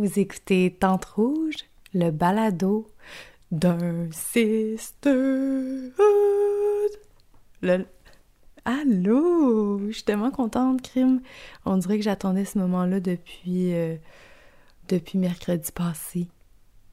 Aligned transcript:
Vous 0.00 0.18
écoutez 0.18 0.74
Tente 0.80 1.04
Rouge, 1.04 1.56
le 1.92 2.10
balado 2.10 2.90
d'un 3.52 4.10
sisterhood. 4.10 5.92
Le... 7.60 7.84
Allô! 8.64 9.86
Je 9.88 9.92
suis 9.92 10.04
tellement 10.04 10.30
contente, 10.30 10.80
Crime. 10.80 11.20
On 11.66 11.76
dirait 11.76 11.98
que 11.98 12.04
j'attendais 12.04 12.46
ce 12.46 12.56
moment-là 12.60 13.00
depuis, 13.00 13.74
euh, 13.74 13.96
depuis 14.88 15.18
mercredi 15.18 15.70
passé. 15.70 16.28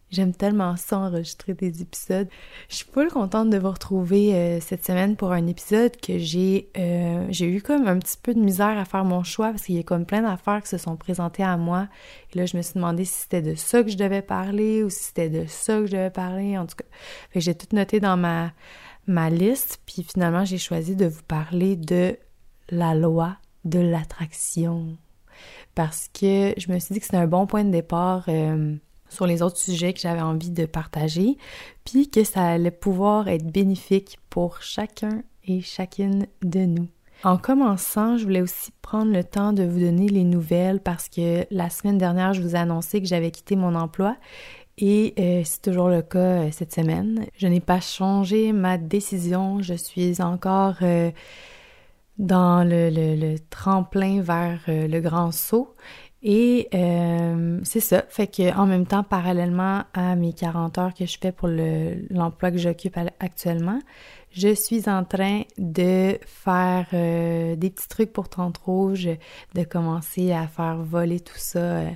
J'aime 0.10 0.34
tellement 0.34 0.78
ça 0.78 1.00
enregistrer 1.00 1.54
des 1.54 1.82
épisodes. 1.82 2.30
Je 2.70 2.76
suis 2.76 2.86
pas 2.86 3.10
contente 3.10 3.50
de 3.50 3.58
vous 3.58 3.72
retrouver 3.72 4.34
euh, 4.36 4.60
cette 4.62 4.86
semaine 4.86 5.18
pour 5.18 5.34
un 5.34 5.48
épisode 5.48 5.98
que 5.98 6.18
j'ai 6.18 6.70
euh, 6.78 7.26
j'ai 7.30 7.46
eu 7.46 7.62
comme 7.62 7.88
un 7.88 8.00
petit 8.00 8.18
peu 8.22 8.34
de 8.34 8.40
misère 8.40 8.78
à 8.78 8.86
faire 8.86 9.04
mon 9.04 9.24
choix 9.24 9.50
parce 9.50 9.64
qu'il 9.64 9.76
y 9.76 9.80
a 9.80 9.84
comme 9.84 10.06
plein 10.06 10.22
d'affaires 10.22 10.64
qui 10.64 10.70
se 10.70 10.78
sont 10.78 10.96
présentées 10.96 11.44
à 11.44 11.58
moi. 11.58 11.90
Et 12.34 12.38
là, 12.38 12.46
je 12.46 12.56
me 12.56 12.62
suis 12.62 12.76
demandé 12.76 13.04
si 13.04 13.22
c'était 13.22 13.42
de 13.42 13.56
ça 13.56 13.84
que 13.84 13.90
je 13.90 13.98
devais 13.98 14.22
parler 14.22 14.82
ou 14.82 14.90
si 14.90 15.06
c'était 15.06 15.30
de 15.30 15.46
ça 15.46 15.80
que 15.80 15.88
je 15.88 15.92
devais 15.92 16.10
parler. 16.10 16.58
En 16.58 16.66
tout 16.66 16.78
cas, 16.78 16.86
j'ai 17.36 17.54
tout 17.54 17.76
noté 17.76 18.00
dans 18.00 18.16
ma 18.16 18.54
ma 19.08 19.30
liste. 19.30 19.82
Puis 19.86 20.04
finalement, 20.04 20.46
j'ai 20.46 20.58
choisi 20.58 20.96
de 20.96 21.06
vous 21.06 21.24
parler 21.24 21.76
de 21.76 22.18
la 22.70 22.96
loi 22.96 23.36
de 23.66 23.80
l'attraction 23.80 24.98
parce 25.76 26.10
que 26.14 26.54
je 26.58 26.72
me 26.72 26.80
suis 26.80 26.94
dit 26.94 27.00
que 27.00 27.06
c'était 27.06 27.18
un 27.18 27.28
bon 27.28 27.46
point 27.46 27.64
de 27.64 27.72
départ. 27.72 28.26
Euh, 28.30 28.76
sur 29.10 29.26
les 29.26 29.42
autres 29.42 29.58
sujets 29.58 29.94
que 29.94 30.00
j'avais 30.00 30.22
envie 30.22 30.52
de 30.52 30.66
partager, 30.66 31.38
puis 31.86 32.10
que 32.10 32.24
ça 32.24 32.44
allait 32.44 32.72
pouvoir 32.72 33.28
être 33.28 33.46
bénéfique 33.46 34.20
pour 34.30 34.62
chacun 34.62 35.22
et 35.46 35.62
chacune 35.62 36.28
de 36.44 36.60
nous. 36.60 36.88
En 37.24 37.38
commençant, 37.38 38.18
je 38.18 38.24
voulais 38.24 38.42
aussi 38.42 38.72
prendre 38.82 39.12
le 39.12 39.24
temps 39.24 39.52
de 39.52 39.64
vous 39.64 39.80
donner 39.80 40.08
les 40.08 40.24
nouvelles 40.24 40.80
parce 40.80 41.10
que 41.10 41.46
la 41.50 41.70
semaine 41.70 41.98
dernière, 41.98 42.34
je 42.34 42.42
vous 42.42 42.56
ai 42.56 42.60
annoncé 42.60 43.02
que 43.02 43.08
j'avais 43.08 43.32
quitté 43.32 43.56
mon 43.56 43.74
emploi 43.74 44.16
et 44.78 45.16
euh, 45.18 45.42
c'est 45.44 45.64
toujours 45.64 45.90
le 45.90 46.04
cas 46.04 46.20
euh, 46.20 46.50
cette 46.52 46.74
semaine. 46.74 47.26
Je 47.36 47.48
n'ai 47.48 47.60
pas 47.60 47.80
changé 47.80 48.54
ma 48.54 48.78
décision, 48.78 49.62
je 49.62 49.74
suis 49.74 50.22
encore 50.22 50.76
euh, 50.84 51.10
dans 52.20 52.64
le, 52.64 52.90
le, 52.92 53.38
tremplin 53.50 54.22
vers 54.22 54.60
le 54.68 55.00
grand 55.00 55.32
saut 55.32 55.74
et 56.24 56.68
euh, 56.74 57.60
c'est 57.64 57.80
ça, 57.80 58.04
fait 58.10 58.28
que 58.28 58.56
en 58.58 58.66
même 58.66 58.88
temps, 58.88 59.04
parallèlement 59.04 59.84
à 59.94 60.16
mes 60.16 60.34
40 60.34 60.78
heures 60.80 60.94
que 60.94 61.06
je 61.06 61.18
fais 61.20 61.32
pour 61.32 61.48
l'emploi 61.48 62.50
que 62.50 62.58
j'occupe 62.58 62.98
actuellement, 63.20 63.80
je 64.32 64.54
suis 64.54 64.90
en 64.90 65.04
train 65.04 65.44
de 65.60 66.18
faire 66.26 66.88
euh, 66.94 67.56
des 67.56 67.70
petits 67.70 67.88
trucs 67.88 68.12
pour 68.12 68.30
Tante 68.30 68.58
Rouge, 68.58 69.10
de 69.54 69.64
commencer 69.64 70.32
à 70.32 70.48
faire 70.48 70.78
voler 70.78 71.20
tout 71.20 71.38
ça 71.38 71.60
euh, 71.60 71.90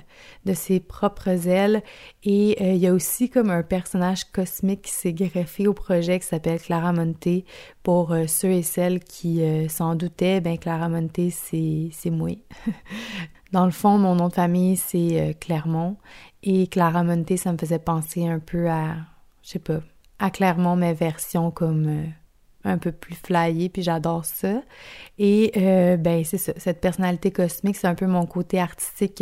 de 0.44 0.54
ses 0.54 0.78
propres 0.78 1.48
ailes. 1.48 1.82
Et 2.22 2.74
il 2.74 2.78
y 2.78 2.86
a 2.86 2.92
aussi 2.94 3.28
comme 3.28 3.50
un 3.50 3.62
personnage 3.64 4.24
cosmique 4.24 4.82
qui 4.82 4.92
s'est 4.92 5.12
greffé 5.12 5.66
au 5.66 5.74
projet 5.74 6.20
qui 6.20 6.26
s'appelle 6.26 6.60
Clara 6.60 6.92
Monte. 6.92 7.44
Pour 7.82 8.14
ceux 8.28 8.52
et 8.52 8.62
celles 8.62 9.00
qui 9.00 9.42
s'en 9.68 9.96
doutaient, 9.96 10.40
ben 10.40 10.56
Clara 10.56 10.88
Monte, 10.88 11.30
c'est 11.30 12.10
moi. 12.10 12.30
Dans 13.52 13.66
le 13.66 13.70
fond, 13.70 13.98
mon 13.98 14.14
nom 14.14 14.28
de 14.28 14.34
famille, 14.34 14.76
c'est 14.76 15.20
euh, 15.20 15.32
Clermont. 15.38 15.96
Et 16.42 16.66
Clara 16.66 17.04
Monte, 17.04 17.36
ça 17.36 17.52
me 17.52 17.58
faisait 17.58 17.78
penser 17.78 18.26
un 18.26 18.38
peu 18.38 18.68
à, 18.68 18.96
je 19.42 19.50
sais 19.50 19.58
pas, 19.58 19.80
à 20.18 20.30
Clermont, 20.30 20.76
mais 20.76 20.94
version 20.94 21.50
comme 21.50 21.86
euh, 21.86 22.06
un 22.64 22.78
peu 22.78 22.92
plus 22.92 23.14
flyée, 23.14 23.68
puis 23.68 23.82
j'adore 23.82 24.24
ça. 24.24 24.62
Et 25.18 25.52
euh, 25.56 25.96
ben 25.96 26.24
c'est 26.24 26.38
ça, 26.38 26.52
cette 26.56 26.80
personnalité 26.80 27.30
cosmique, 27.30 27.76
c'est 27.76 27.86
un 27.86 27.94
peu 27.94 28.06
mon 28.06 28.26
côté 28.26 28.58
artistique 28.58 29.14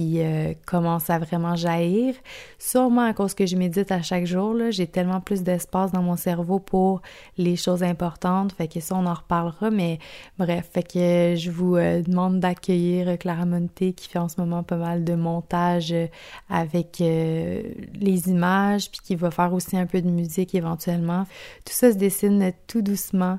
euh, 0.00 0.54
commence 0.66 1.10
à 1.10 1.18
vraiment 1.18 1.56
jaillir. 1.56 2.14
Sûrement 2.58 3.04
à 3.04 3.12
cause 3.12 3.34
que 3.34 3.46
je 3.46 3.56
médite 3.56 3.92
à 3.92 4.02
chaque 4.02 4.26
jour, 4.26 4.56
j'ai 4.70 4.86
tellement 4.86 5.20
plus 5.20 5.42
d'espace 5.42 5.92
dans 5.92 6.02
mon 6.02 6.16
cerveau 6.16 6.58
pour 6.58 7.02
les 7.38 7.56
choses 7.56 7.82
importantes, 7.82 8.52
fait 8.52 8.68
que 8.68 8.80
ça, 8.80 8.94
on 8.94 9.06
en 9.06 9.14
reparlera, 9.14 9.70
mais 9.70 9.98
bref, 10.38 10.68
fait 10.72 10.82
que 10.82 11.34
je 11.36 11.50
vous 11.50 11.76
euh, 11.76 12.02
demande 12.02 12.40
d'accueillir 12.40 13.18
Clara 13.18 13.46
Monte 13.46 13.94
qui 13.94 14.08
fait 14.08 14.18
en 14.18 14.28
ce 14.28 14.40
moment 14.40 14.62
pas 14.62 14.76
mal 14.76 15.04
de 15.04 15.14
montage 15.14 15.92
euh, 15.92 16.06
avec 16.48 16.98
les 17.00 18.28
images, 18.28 18.90
puis 18.90 19.00
qui 19.02 19.14
va 19.14 19.30
faire 19.30 19.52
aussi 19.52 19.76
un 19.76 19.86
peu 19.86 20.00
de 20.00 20.08
musique 20.08 20.54
éventuellement. 20.54 21.24
Tout 21.64 21.72
ça 21.72 21.92
se 21.92 21.96
dessine 21.96 22.52
tout 22.66 22.82
doucement 22.82 23.38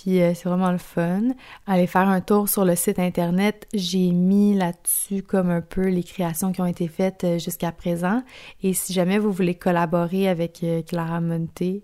puis 0.00 0.22
euh, 0.22 0.32
c'est 0.34 0.48
vraiment 0.48 0.72
le 0.72 0.78
fun. 0.78 1.28
Allez 1.66 1.86
faire 1.86 2.08
un 2.08 2.20
tour 2.20 2.48
sur 2.48 2.64
le 2.64 2.74
site 2.74 2.98
internet. 2.98 3.66
J'ai 3.74 4.12
mis 4.12 4.54
là-dessus 4.54 5.22
comme 5.22 5.50
un 5.50 5.60
peu 5.60 5.88
les 5.88 6.02
créations 6.02 6.52
qui 6.52 6.60
ont 6.62 6.66
été 6.66 6.88
faites 6.88 7.24
euh, 7.24 7.38
jusqu'à 7.38 7.70
présent. 7.70 8.22
Et 8.62 8.72
si 8.72 8.94
jamais 8.94 9.18
vous 9.18 9.30
voulez 9.30 9.54
collaborer 9.54 10.28
avec 10.28 10.62
euh, 10.62 10.82
Clara 10.82 11.20
Monte, 11.20 11.82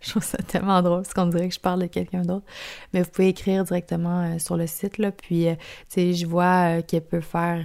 je 0.00 0.10
trouve 0.10 0.22
ça 0.22 0.38
tellement 0.38 0.80
drôle 0.82 1.02
parce 1.02 1.14
qu'on 1.14 1.26
dirait 1.26 1.48
que 1.48 1.54
je 1.54 1.60
parle 1.60 1.80
de 1.82 1.86
quelqu'un 1.86 2.22
d'autre. 2.22 2.46
Mais 2.92 3.02
vous 3.02 3.10
pouvez 3.10 3.28
écrire 3.28 3.64
directement 3.64 4.22
euh, 4.22 4.38
sur 4.38 4.56
le 4.56 4.66
site, 4.66 4.98
là. 4.98 5.10
Puis, 5.10 5.48
euh, 5.48 5.54
tu 5.88 5.94
sais, 6.00 6.12
je 6.12 6.26
vois 6.26 6.78
euh, 6.78 6.82
qu'elle 6.82 7.04
peut 7.04 7.20
faire 7.20 7.64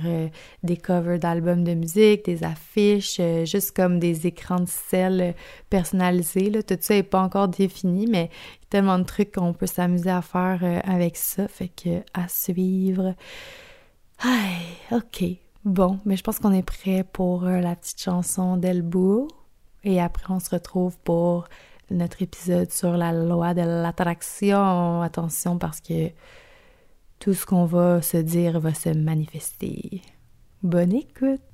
des 0.63 0.77
covers 0.77 1.19
d'albums 1.19 1.63
de 1.63 1.73
musique, 1.73 2.25
des 2.25 2.43
affiches, 2.43 3.21
juste 3.45 3.75
comme 3.75 3.99
des 3.99 4.25
écrans 4.27 4.59
de 4.59 4.67
sel 4.67 5.35
personnalisés, 5.69 6.49
là. 6.49 6.63
Tout 6.63 6.77
ça 6.79 6.95
n'est 6.95 7.03
pas 7.03 7.21
encore 7.21 7.47
défini, 7.47 8.07
mais 8.07 8.29
il 8.29 8.63
y 8.63 8.65
a 8.65 8.69
tellement 8.69 8.97
de 8.97 9.03
trucs 9.03 9.33
qu'on 9.33 9.53
peut 9.53 9.67
s'amuser 9.67 10.09
à 10.09 10.21
faire 10.21 10.81
avec 10.85 11.17
ça. 11.17 11.47
Fait 11.47 11.69
que, 11.69 12.01
à 12.13 12.27
suivre. 12.27 13.13
Aïe, 14.19 14.65
ok. 14.91 15.23
Bon, 15.65 15.99
mais 16.05 16.17
je 16.17 16.23
pense 16.23 16.39
qu'on 16.39 16.51
est 16.51 16.63
prêt 16.63 17.05
pour 17.13 17.43
la 17.43 17.75
petite 17.75 18.01
chanson 18.01 18.57
d'Elbourg. 18.57 19.27
Et 19.83 20.01
après, 20.01 20.25
on 20.29 20.39
se 20.39 20.49
retrouve 20.49 20.97
pour 21.03 21.47
notre 21.89 22.21
épisode 22.21 22.71
sur 22.71 22.97
la 22.97 23.11
loi 23.11 23.53
de 23.53 23.61
l'attraction. 23.61 25.01
Attention 25.01 25.57
parce 25.57 25.81
que 25.81 26.09
tout 27.19 27.33
ce 27.33 27.45
qu'on 27.45 27.65
va 27.65 28.01
se 28.01 28.17
dire 28.17 28.59
va 28.59 28.73
se 28.73 28.89
manifester. 28.89 30.01
Bonne 30.61 30.93
écoute! 30.93 31.52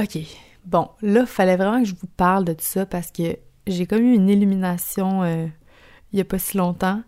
OK. 0.00 0.18
Bon, 0.64 0.88
là, 1.02 1.26
fallait 1.26 1.56
vraiment 1.56 1.82
que 1.82 1.88
je 1.88 1.94
vous 1.94 2.06
parle 2.16 2.44
de 2.44 2.52
tout 2.52 2.64
ça 2.64 2.86
parce 2.86 3.10
que 3.10 3.36
j'ai 3.66 3.86
comme 3.86 4.02
eu 4.02 4.14
une 4.14 4.28
illumination 4.28 5.22
euh, 5.22 5.46
il 6.12 6.18
y 6.18 6.22
a 6.22 6.24
pas 6.24 6.38
si 6.38 6.56
longtemps. 6.56 7.02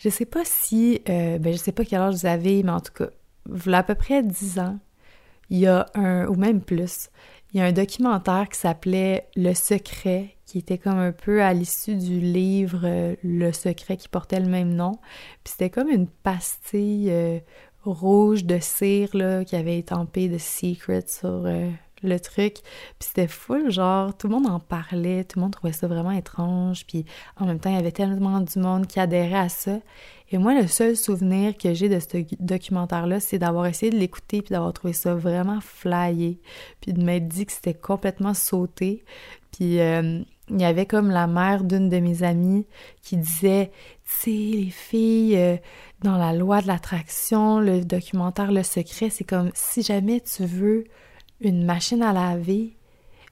Je 0.00 0.08
sais 0.08 0.26
pas 0.26 0.44
si, 0.44 1.00
euh, 1.08 1.38
ben 1.38 1.52
je 1.52 1.58
sais 1.58 1.72
pas 1.72 1.84
quel 1.84 2.00
âge 2.00 2.16
vous 2.16 2.26
avez, 2.26 2.62
mais 2.62 2.72
en 2.72 2.80
tout 2.80 2.92
cas, 2.92 3.10
voilà 3.46 3.78
à 3.78 3.82
peu 3.84 3.94
près 3.94 4.22
10 4.22 4.58
ans, 4.58 4.78
il 5.50 5.58
y 5.58 5.66
a 5.66 5.86
un, 5.94 6.26
ou 6.26 6.34
même 6.34 6.60
plus, 6.60 7.10
il 7.52 7.58
y 7.58 7.62
a 7.62 7.66
un 7.66 7.72
documentaire 7.72 8.48
qui 8.48 8.58
s'appelait 8.58 9.28
Le 9.36 9.54
Secret, 9.54 10.36
qui 10.44 10.58
était 10.58 10.78
comme 10.78 10.98
un 10.98 11.12
peu 11.12 11.42
à 11.42 11.52
l'issue 11.52 11.94
du 11.94 12.18
livre 12.18 12.80
euh, 12.84 13.14
Le 13.22 13.52
Secret 13.52 13.96
qui 13.96 14.08
portait 14.08 14.40
le 14.40 14.48
même 14.48 14.74
nom. 14.74 14.92
Puis 15.44 15.52
c'était 15.52 15.70
comme 15.70 15.88
une 15.88 16.08
pastille 16.08 17.12
rouge 17.84 18.44
de 18.44 18.58
cire 18.58 19.10
qui 19.46 19.56
avait 19.56 19.78
étampé 19.78 20.28
de 20.28 20.38
Secret 20.38 21.04
sur 21.06 21.46
le 22.02 22.18
truc. 22.20 22.54
Puis 22.98 23.08
c'était 23.08 23.28
full, 23.28 23.70
genre, 23.70 24.16
tout 24.16 24.28
le 24.28 24.34
monde 24.34 24.46
en 24.46 24.60
parlait, 24.60 25.24
tout 25.24 25.38
le 25.38 25.42
monde 25.42 25.52
trouvait 25.52 25.72
ça 25.72 25.86
vraiment 25.86 26.12
étrange. 26.12 26.86
Puis 26.86 27.04
en 27.38 27.46
même 27.46 27.58
temps, 27.58 27.70
il 27.70 27.76
y 27.76 27.78
avait 27.78 27.92
tellement 27.92 28.40
du 28.40 28.58
monde 28.58 28.86
qui 28.86 29.00
adhérait 29.00 29.34
à 29.34 29.48
ça. 29.48 29.78
Et 30.30 30.38
moi, 30.38 30.54
le 30.58 30.66
seul 30.66 30.96
souvenir 30.96 31.56
que 31.58 31.74
j'ai 31.74 31.90
de 31.90 32.00
ce 32.00 32.24
documentaire-là, 32.40 33.20
c'est 33.20 33.38
d'avoir 33.38 33.66
essayé 33.66 33.92
de 33.92 33.98
l'écouter 33.98 34.40
puis 34.40 34.52
d'avoir 34.52 34.72
trouvé 34.72 34.94
ça 34.94 35.14
vraiment 35.14 35.60
flyé. 35.60 36.40
Puis 36.80 36.94
de 36.94 37.02
m'être 37.02 37.28
dit 37.28 37.44
que 37.44 37.52
c'était 37.52 37.74
complètement 37.74 38.32
sauté. 38.32 39.04
Puis 39.52 39.78
euh, 39.80 40.22
il 40.48 40.60
y 40.60 40.64
avait 40.64 40.86
comme 40.86 41.10
la 41.10 41.26
mère 41.26 41.64
d'une 41.64 41.88
de 41.88 41.98
mes 41.98 42.22
amies 42.22 42.66
qui 43.02 43.16
disait, 43.16 43.70
tu 44.04 44.10
sais, 44.30 44.30
les 44.30 44.70
filles, 44.70 45.36
euh, 45.36 45.56
dans 46.02 46.16
la 46.16 46.32
loi 46.32 46.60
de 46.60 46.66
l'attraction, 46.66 47.60
le 47.60 47.84
documentaire 47.84 48.52
Le 48.52 48.62
Secret, 48.62 49.10
c'est 49.10 49.24
comme 49.24 49.50
si 49.54 49.82
jamais 49.82 50.20
tu 50.20 50.44
veux 50.44 50.84
une 51.42 51.64
machine 51.64 52.02
à 52.02 52.12
laver, 52.12 52.76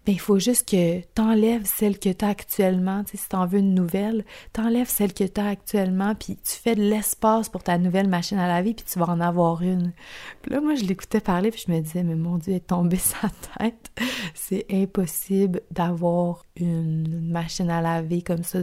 ben, 0.07 0.13
il 0.13 0.21
faut 0.21 0.39
juste 0.39 0.67
que 0.69 1.03
t'enlèves 1.15 1.67
celle 1.67 1.99
que 1.99 2.09
tu 2.09 2.25
as 2.25 2.29
actuellement. 2.29 3.03
si 3.07 3.19
tu 3.29 3.37
en 3.37 3.47
veux 3.47 3.59
une 3.59 3.75
nouvelle, 3.75 4.25
t'enlèves 4.53 4.89
celle 4.89 5.13
que 5.13 5.25
tu 5.25 5.41
as 5.41 5.49
actuellement, 5.49 6.15
puis 6.15 6.37
tu 6.37 6.53
fais 6.57 6.75
de 6.75 6.83
l'espace 6.83 7.51
pour 7.51 7.63
ta 7.63 7.77
nouvelle 7.77 8.09
machine 8.09 8.39
à 8.39 8.49
laver, 8.49 8.73
puis 8.73 8.85
tu 8.91 8.99
vas 8.99 9.11
en 9.11 9.21
avoir 9.21 9.63
une. 9.63 9.93
Puis 10.41 10.53
là, 10.53 10.61
moi, 10.63 10.75
je 10.75 10.85
l'écoutais 10.85 11.21
parler, 11.21 11.51
puis 11.51 11.63
je 11.67 11.71
me 11.71 11.81
disais, 11.81 12.03
mais 12.03 12.15
mon 12.15 12.39
Dieu, 12.39 12.53
elle 12.53 12.57
est 12.57 12.67
tombée 12.67 12.97
sa 12.97 13.29
tête. 13.59 13.91
C'est 14.35 14.65
impossible 14.71 15.61
d'avoir 15.71 16.47
une 16.57 17.31
machine 17.31 17.69
à 17.69 17.83
laver 17.83 18.23
comme 18.23 18.43
ça 18.43 18.61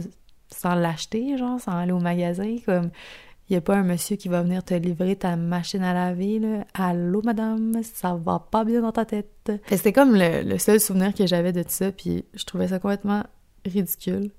sans 0.50 0.74
l'acheter, 0.74 1.36
genre, 1.36 1.60
sans 1.60 1.72
aller 1.72 1.92
au 1.92 2.00
magasin. 2.00 2.56
Comme, 2.64 2.90
Il 3.48 3.54
n'y 3.54 3.56
a 3.58 3.60
pas 3.62 3.76
un 3.76 3.82
monsieur 3.82 4.16
qui 4.16 4.28
va 4.28 4.42
venir 4.42 4.62
te 4.62 4.74
livrer 4.74 5.16
ta 5.16 5.36
machine 5.36 5.82
à 5.82 5.94
laver, 5.94 6.38
là. 6.38 6.66
Allô, 6.74 7.22
madame, 7.24 7.80
ça 7.82 8.14
va 8.14 8.46
pas 8.50 8.64
bien 8.64 8.82
dans 8.82 8.92
ta 8.92 9.06
tête. 9.06 9.50
C'était 9.68 9.92
comme 9.92 10.14
le, 10.14 10.58
seul 10.58 10.78
souvenir 10.80 11.14
que 11.14 11.26
j'avais 11.26 11.52
de 11.52 11.64
ça, 11.66 11.90
puis 11.90 12.26
je 12.34 12.44
trouvais 12.44 12.68
ça 12.68 12.78
complètement 12.78 13.24
ridicule. 13.64 14.30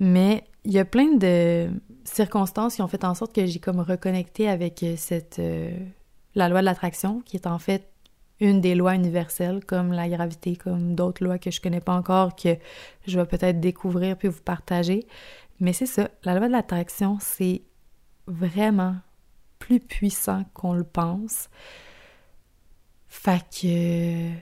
Mais 0.00 0.44
il 0.64 0.72
y 0.72 0.78
a 0.78 0.84
plein 0.84 1.14
de 1.14 1.70
circonstances 2.04 2.74
qui 2.74 2.82
ont 2.82 2.88
fait 2.88 3.04
en 3.04 3.14
sorte 3.14 3.34
que 3.34 3.46
j'ai 3.46 3.58
comme 3.58 3.80
reconnecté 3.80 4.48
avec 4.48 4.84
cette... 4.96 5.38
Euh, 5.38 5.70
la 6.34 6.48
loi 6.48 6.60
de 6.60 6.66
l'attraction, 6.66 7.20
qui 7.20 7.36
est 7.36 7.46
en 7.46 7.58
fait 7.58 7.88
une 8.40 8.60
des 8.60 8.74
lois 8.74 8.94
universelles, 8.94 9.64
comme 9.64 9.92
la 9.92 10.08
gravité, 10.08 10.56
comme 10.56 10.94
d'autres 10.94 11.24
lois 11.24 11.38
que 11.38 11.50
je 11.50 11.60
connais 11.60 11.80
pas 11.80 11.94
encore, 11.94 12.34
que 12.36 12.56
je 13.06 13.18
vais 13.18 13.26
peut-être 13.26 13.60
découvrir 13.60 14.16
puis 14.16 14.28
vous 14.28 14.42
partager. 14.42 15.06
Mais 15.60 15.72
c'est 15.72 15.86
ça, 15.86 16.10
la 16.24 16.34
loi 16.34 16.48
de 16.48 16.52
l'attraction, 16.52 17.18
c'est 17.20 17.62
vraiment 18.26 18.96
plus 19.58 19.80
puissant 19.80 20.44
qu'on 20.54 20.74
le 20.74 20.84
pense. 20.84 21.48
Fait 23.08 23.44
que 23.50 24.32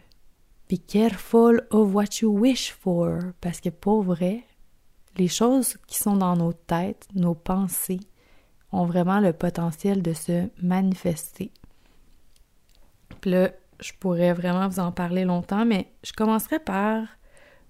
be 0.68 0.78
careful 0.86 1.66
of 1.70 1.94
what 1.94 2.20
you 2.22 2.30
wish 2.30 2.72
for 2.72 3.18
parce 3.40 3.60
que 3.60 3.68
pour 3.68 4.02
vrai, 4.02 4.44
les 5.16 5.28
choses 5.28 5.76
qui 5.86 5.98
sont 5.98 6.16
dans 6.16 6.36
nos 6.36 6.52
têtes, 6.52 7.08
nos 7.14 7.34
pensées, 7.34 8.00
ont 8.72 8.84
vraiment 8.84 9.20
le 9.20 9.32
potentiel 9.32 10.02
de 10.02 10.12
se 10.12 10.48
manifester. 10.62 11.50
Là, 13.24 13.50
je 13.80 13.92
pourrais 13.98 14.32
vraiment 14.32 14.68
vous 14.68 14.80
en 14.80 14.92
parler 14.92 15.24
longtemps, 15.24 15.64
mais 15.64 15.92
je 16.04 16.12
commencerai 16.12 16.58
par 16.58 17.02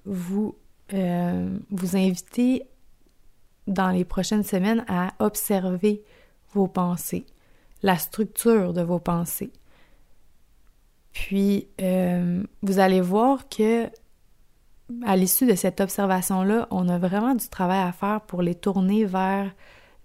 vous, 0.04 0.56
euh, 0.92 1.58
vous 1.70 1.96
inviter 1.96 2.69
dans 3.66 3.90
les 3.90 4.04
prochaines 4.04 4.44
semaines 4.44 4.84
à 4.88 5.12
observer 5.18 6.02
vos 6.52 6.66
pensées, 6.66 7.24
la 7.82 7.96
structure 7.96 8.72
de 8.72 8.82
vos 8.82 8.98
pensées. 8.98 9.52
Puis, 11.12 11.68
euh, 11.80 12.42
vous 12.62 12.78
allez 12.78 13.00
voir 13.00 13.48
que 13.48 13.88
à 15.06 15.16
l'issue 15.16 15.46
de 15.46 15.54
cette 15.54 15.80
observation-là, 15.80 16.66
on 16.70 16.88
a 16.88 16.98
vraiment 16.98 17.34
du 17.34 17.48
travail 17.48 17.80
à 17.80 17.92
faire 17.92 18.20
pour 18.22 18.42
les 18.42 18.54
tourner 18.54 19.04
vers 19.04 19.52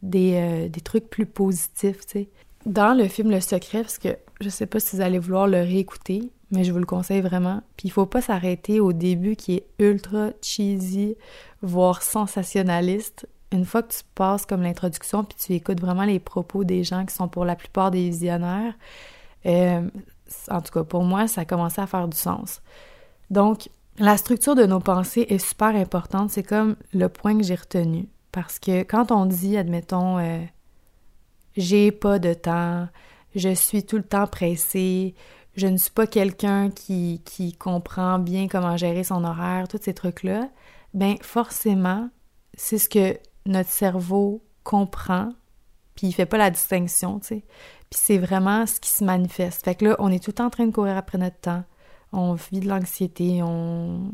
des, 0.03 0.35
euh, 0.35 0.69
des 0.69 0.81
trucs 0.81 1.09
plus 1.09 1.25
positifs, 1.25 2.05
tu 2.05 2.11
sais. 2.11 2.29
Dans 2.65 2.93
le 2.95 3.07
film 3.07 3.31
Le 3.31 3.39
Secret, 3.39 3.81
parce 3.81 3.97
que 3.97 4.17
je 4.41 4.49
sais 4.49 4.65
pas 4.65 4.79
si 4.79 4.95
vous 4.95 5.01
allez 5.01 5.19
vouloir 5.19 5.47
le 5.47 5.59
réécouter, 5.59 6.31
mais 6.51 6.63
je 6.63 6.71
vous 6.71 6.79
le 6.79 6.85
conseille 6.85 7.21
vraiment. 7.21 7.61
Puis 7.77 7.87
il 7.87 7.91
faut 7.91 8.05
pas 8.05 8.21
s'arrêter 8.21 8.79
au 8.79 8.93
début 8.93 9.35
qui 9.35 9.55
est 9.55 9.67
ultra 9.79 10.31
cheesy, 10.41 11.15
voire 11.61 12.01
sensationnaliste 12.01 13.27
une 13.55 13.65
fois 13.65 13.83
que 13.83 13.93
tu 13.93 14.03
passes 14.13 14.45
comme 14.45 14.61
l'introduction 14.61 15.23
puis 15.23 15.37
tu 15.37 15.53
écoutes 15.53 15.79
vraiment 15.79 16.03
les 16.03 16.19
propos 16.19 16.63
des 16.63 16.83
gens 16.83 17.05
qui 17.05 17.15
sont 17.15 17.27
pour 17.27 17.45
la 17.45 17.55
plupart 17.55 17.91
des 17.91 18.09
visionnaires, 18.09 18.73
euh, 19.45 19.81
en 20.49 20.61
tout 20.61 20.71
cas 20.71 20.83
pour 20.83 21.03
moi, 21.03 21.27
ça 21.27 21.41
a 21.41 21.45
commencé 21.45 21.81
à 21.81 21.87
faire 21.87 22.07
du 22.07 22.17
sens. 22.17 22.61
Donc, 23.29 23.69
la 23.97 24.17
structure 24.17 24.55
de 24.55 24.65
nos 24.65 24.79
pensées 24.79 25.25
est 25.29 25.37
super 25.37 25.69
importante. 25.69 26.29
C'est 26.29 26.43
comme 26.43 26.75
le 26.93 27.07
point 27.09 27.37
que 27.37 27.43
j'ai 27.43 27.55
retenu. 27.55 28.07
Parce 28.31 28.59
que 28.59 28.83
quand 28.83 29.11
on 29.11 29.25
dit, 29.25 29.55
admettons, 29.55 30.19
euh, 30.19 30.43
j'ai 31.55 31.91
pas 31.91 32.19
de 32.19 32.33
temps, 32.33 32.87
je 33.33 33.53
suis 33.53 33.85
tout 33.85 33.95
le 33.95 34.03
temps 34.03 34.27
pressé, 34.27 35.15
je 35.55 35.67
ne 35.67 35.77
suis 35.77 35.91
pas 35.91 36.05
quelqu'un 36.05 36.69
qui, 36.69 37.21
qui 37.23 37.53
comprend 37.53 38.19
bien 38.19 38.49
comment 38.49 38.75
gérer 38.75 39.05
son 39.05 39.23
horaire, 39.23 39.69
tous 39.69 39.79
ces 39.81 39.93
trucs-là, 39.93 40.49
ben 40.93 41.15
forcément, 41.21 42.09
c'est 42.55 42.77
ce 42.77 42.89
que 42.89 43.17
notre 43.45 43.69
cerveau 43.69 44.43
comprend, 44.63 45.29
puis 45.95 46.07
il 46.07 46.13
fait 46.13 46.25
pas 46.25 46.37
la 46.37 46.49
distinction, 46.49 47.19
tu 47.19 47.27
sais. 47.27 47.43
Puis 47.89 47.99
c'est 48.01 48.17
vraiment 48.17 48.65
ce 48.65 48.79
qui 48.79 48.89
se 48.89 49.03
manifeste. 49.03 49.63
Fait 49.63 49.75
que 49.75 49.85
là, 49.85 49.95
on 49.99 50.11
est 50.11 50.23
tout 50.23 50.31
le 50.31 50.35
temps 50.35 50.47
en 50.47 50.49
train 50.49 50.65
de 50.65 50.71
courir 50.71 50.97
après 50.97 51.17
notre 51.17 51.39
temps. 51.39 51.63
On 52.11 52.33
vit 52.33 52.59
de 52.59 52.67
l'anxiété, 52.67 53.41
on 53.43 54.11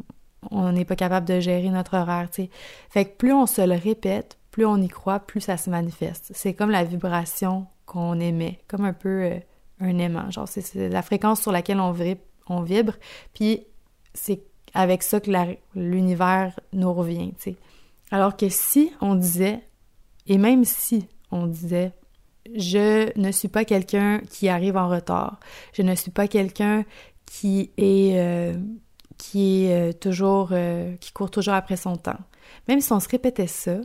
on 0.49 0.71
n'est 0.71 0.85
pas 0.85 0.95
capable 0.95 1.27
de 1.27 1.39
gérer 1.39 1.69
notre 1.69 1.95
horaire, 1.95 2.29
tu 2.31 2.43
sais. 2.43 2.49
Fait 2.89 3.05
que 3.05 3.15
plus 3.15 3.33
on 3.33 3.45
se 3.45 3.61
le 3.61 3.75
répète, 3.75 4.39
plus 4.49 4.65
on 4.65 4.77
y 4.77 4.87
croit, 4.87 5.19
plus 5.19 5.41
ça 5.41 5.57
se 5.57 5.69
manifeste. 5.69 6.31
C'est 6.33 6.53
comme 6.53 6.71
la 6.71 6.83
vibration 6.83 7.67
qu'on 7.85 8.19
émet, 8.19 8.59
comme 8.67 8.85
un 8.85 8.93
peu 8.93 9.23
euh, 9.23 9.39
un 9.79 9.97
aimant. 9.99 10.31
Genre, 10.31 10.47
c'est 10.47 10.89
la 10.89 11.01
fréquence 11.01 11.41
sur 11.41 11.51
laquelle 11.51 11.79
on, 11.79 11.91
vibre, 11.91 12.21
on 12.47 12.61
vibre, 12.61 12.93
puis 13.33 13.65
c'est 14.13 14.43
avec 14.73 15.03
ça 15.03 15.19
que 15.19 15.31
l'univers 15.75 16.59
nous 16.73 16.93
revient, 16.93 17.33
tu 17.35 17.51
sais. 17.51 17.55
Alors 18.11 18.35
que 18.35 18.49
si 18.49 18.91
on 18.99 19.15
disait, 19.15 19.61
et 20.27 20.37
même 20.37 20.65
si 20.65 21.07
on 21.31 21.47
disait, 21.47 21.93
je 22.53 23.17
ne 23.17 23.31
suis 23.31 23.47
pas 23.47 23.65
quelqu'un 23.65 24.19
qui 24.29 24.49
arrive 24.49 24.77
en 24.77 24.89
retard, 24.89 25.39
je 25.73 25.81
ne 25.81 25.95
suis 25.95 26.11
pas 26.11 26.27
quelqu'un 26.27 26.83
qui 27.25 27.71
est 27.77 28.19
euh, 28.19 28.53
qui 29.17 29.65
est 29.65 29.73
euh, 29.73 29.93
toujours 29.93 30.49
euh, 30.51 30.95
qui 30.97 31.13
court 31.13 31.31
toujours 31.31 31.53
après 31.53 31.77
son 31.77 31.95
temps. 31.95 32.19
Même 32.67 32.81
si 32.81 32.91
on 32.91 32.99
se 32.99 33.07
répétait 33.07 33.47
ça, 33.47 33.77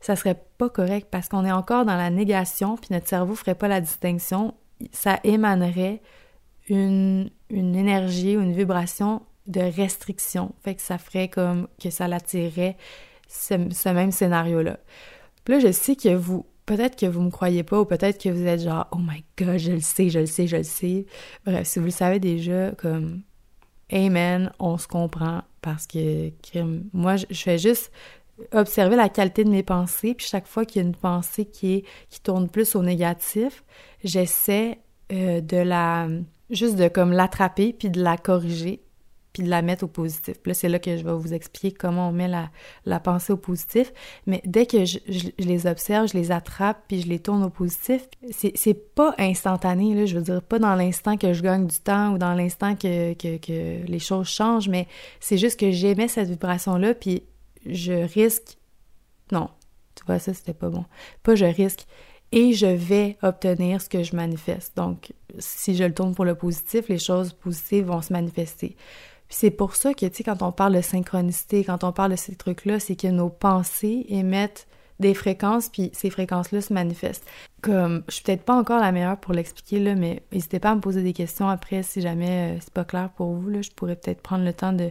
ça 0.00 0.16
serait 0.16 0.40
pas 0.56 0.70
correct 0.70 1.08
parce 1.10 1.28
qu'on 1.28 1.44
est 1.44 1.52
encore 1.52 1.84
dans 1.84 1.96
la 1.96 2.10
négation 2.10 2.76
puis 2.76 2.88
notre 2.92 3.08
cerveau 3.08 3.34
ferait 3.34 3.54
pas 3.54 3.68
la 3.68 3.80
distinction, 3.80 4.54
ça 4.92 5.20
émanerait 5.24 6.00
une, 6.68 7.30
une 7.50 7.76
énergie 7.76 8.36
ou 8.36 8.40
une 8.40 8.54
vibration 8.54 9.22
de 9.46 9.60
restriction. 9.60 10.54
Fait 10.62 10.74
que 10.74 10.82
ça 10.82 10.98
ferait 10.98 11.28
comme 11.28 11.68
que 11.82 11.90
ça 11.90 12.08
l'attirerait 12.08 12.76
ce, 13.28 13.88
même 13.88 14.12
scénario-là. 14.12 14.78
Là, 15.48 15.58
je 15.60 15.70
sais 15.70 15.96
que 15.96 16.14
vous, 16.14 16.46
peut-être 16.66 16.96
que 16.96 17.06
vous 17.06 17.20
me 17.20 17.30
croyez 17.30 17.62
pas, 17.62 17.80
ou 17.80 17.84
peut-être 17.84 18.20
que 18.22 18.28
vous 18.28 18.46
êtes 18.46 18.62
genre, 18.62 18.88
oh 18.92 18.98
my 18.98 19.24
god, 19.38 19.58
je 19.58 19.72
le 19.72 19.80
sais, 19.80 20.10
je 20.10 20.20
le 20.20 20.26
sais, 20.26 20.46
je 20.46 20.56
le 20.56 20.62
sais. 20.62 21.06
Bref, 21.44 21.66
si 21.66 21.78
vous 21.78 21.86
le 21.86 21.90
savez 21.90 22.18
déjà, 22.18 22.72
comme, 22.72 23.22
amen, 23.92 24.50
on 24.58 24.76
se 24.78 24.88
comprend, 24.88 25.42
parce 25.62 25.86
que, 25.86 26.30
moi, 26.92 27.16
je, 27.16 27.26
fais 27.32 27.58
juste 27.58 27.92
observer 28.52 28.96
la 28.96 29.08
qualité 29.08 29.44
de 29.44 29.50
mes 29.50 29.62
pensées, 29.62 30.14
puis 30.14 30.26
chaque 30.26 30.46
fois 30.46 30.64
qu'il 30.64 30.82
y 30.82 30.84
a 30.84 30.88
une 30.88 30.94
pensée 30.94 31.46
qui 31.46 31.74
est 31.74 31.84
qui 32.10 32.20
tourne 32.20 32.48
plus 32.48 32.74
au 32.74 32.82
négatif, 32.82 33.64
j'essaie 34.04 34.78
euh, 35.12 35.40
de 35.40 35.56
la 35.56 36.08
juste 36.50 36.76
de 36.76 36.88
comme 36.88 37.12
l'attraper 37.12 37.72
puis 37.72 37.90
de 37.90 38.02
la 38.02 38.16
corriger 38.16 38.82
puis 39.36 39.44
de 39.44 39.50
la 39.50 39.60
mettre 39.60 39.84
au 39.84 39.86
positif. 39.86 40.36
Là, 40.46 40.54
c'est 40.54 40.70
là 40.70 40.78
que 40.78 40.96
je 40.96 41.04
vais 41.04 41.12
vous 41.12 41.34
expliquer 41.34 41.70
comment 41.70 42.08
on 42.08 42.12
met 42.12 42.26
la, 42.26 42.48
la 42.86 43.00
pensée 43.00 43.34
au 43.34 43.36
positif. 43.36 43.92
Mais 44.26 44.40
dès 44.46 44.64
que 44.64 44.86
je, 44.86 44.98
je, 45.06 45.28
les 45.36 45.66
observe, 45.66 46.08
je 46.08 46.16
les 46.16 46.32
attrape, 46.32 46.84
puis 46.88 47.02
je 47.02 47.06
les 47.06 47.18
tourne 47.18 47.44
au 47.44 47.50
positif, 47.50 48.08
c'est 48.30 48.94
pas 48.94 49.14
instantané, 49.18 49.94
là, 49.94 50.06
je 50.06 50.16
veux 50.16 50.22
dire, 50.22 50.40
pas 50.40 50.58
dans 50.58 50.74
l'instant 50.74 51.18
que 51.18 51.34
je 51.34 51.42
gagne 51.42 51.66
du 51.66 51.78
temps 51.78 52.14
ou 52.14 52.18
dans 52.18 52.32
l'instant 52.32 52.76
que, 52.76 53.12
que, 53.12 53.36
que 53.36 53.84
les 53.84 53.98
choses 53.98 54.26
changent, 54.26 54.70
mais 54.70 54.88
c'est 55.20 55.36
juste 55.36 55.60
que 55.60 55.70
j'aimais 55.70 56.08
cette 56.08 56.30
vibration-là, 56.30 56.94
puis 56.94 57.22
je 57.66 57.92
risque... 57.92 58.56
Non, 59.32 59.50
tu 59.96 60.04
vois, 60.06 60.18
ça, 60.18 60.32
c'était 60.32 60.54
pas 60.54 60.70
bon. 60.70 60.86
Pas 61.22 61.34
je 61.34 61.44
risque 61.44 61.86
et 62.32 62.54
je 62.54 62.66
vais 62.66 63.18
obtenir 63.22 63.82
ce 63.82 63.90
que 63.90 64.02
je 64.02 64.16
manifeste. 64.16 64.78
Donc, 64.78 65.12
si 65.38 65.76
je 65.76 65.84
le 65.84 65.92
tourne 65.92 66.14
pour 66.14 66.24
le 66.24 66.36
positif, 66.36 66.88
les 66.88 66.98
choses 66.98 67.34
positives 67.34 67.84
vont 67.84 68.00
se 68.00 68.14
manifester 68.14 68.76
c'est 69.28 69.50
pour 69.50 69.74
ça 69.74 69.94
que, 69.94 70.06
tu 70.06 70.16
sais, 70.16 70.24
quand 70.24 70.42
on 70.42 70.52
parle 70.52 70.74
de 70.74 70.80
synchronicité, 70.80 71.64
quand 71.64 71.84
on 71.84 71.92
parle 71.92 72.12
de 72.12 72.16
ces 72.16 72.36
trucs-là, 72.36 72.78
c'est 72.78 72.96
que 72.96 73.08
nos 73.08 73.28
pensées 73.28 74.06
émettent 74.08 74.66
des 75.00 75.14
fréquences, 75.14 75.68
puis 75.68 75.90
ces 75.92 76.10
fréquences-là 76.10 76.60
se 76.60 76.72
manifestent. 76.72 77.26
Comme, 77.60 78.02
je 78.08 78.14
suis 78.14 78.22
peut-être 78.22 78.44
pas 78.44 78.54
encore 78.54 78.80
la 78.80 78.92
meilleure 78.92 79.18
pour 79.18 79.34
l'expliquer, 79.34 79.78
là, 79.78 79.94
mais 79.94 80.22
n'hésitez 80.32 80.58
pas 80.58 80.70
à 80.70 80.74
me 80.74 80.80
poser 80.80 81.02
des 81.02 81.12
questions 81.12 81.48
après 81.48 81.82
si 81.82 82.00
jamais 82.00 82.56
euh, 82.56 82.58
c'est 82.60 82.72
pas 82.72 82.84
clair 82.84 83.10
pour 83.10 83.34
vous, 83.34 83.50
là. 83.50 83.62
Je 83.62 83.70
pourrais 83.70 83.96
peut-être 83.96 84.22
prendre 84.22 84.44
le 84.44 84.52
temps 84.52 84.72
de, 84.72 84.90